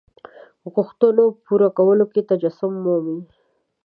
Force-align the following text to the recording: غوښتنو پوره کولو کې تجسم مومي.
غوښتنو 0.73 1.25
پوره 1.45 1.69
کولو 1.77 2.05
کې 2.13 2.21
تجسم 2.29 2.73
مومي. 2.83 3.19